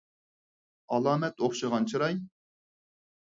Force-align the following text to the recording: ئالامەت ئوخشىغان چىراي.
ئالامەت 0.97 1.43
ئوخشىغان 1.49 1.85
چىراي. 1.93 2.17